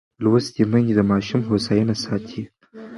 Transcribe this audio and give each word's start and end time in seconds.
لوستې 0.23 0.63
میندې 0.71 0.93
د 0.97 1.01
ماشوم 1.11 1.41
هوساینه 1.49 1.95
ساتي. 2.03 2.41